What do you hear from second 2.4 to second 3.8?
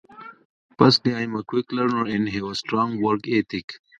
a strong work ethic.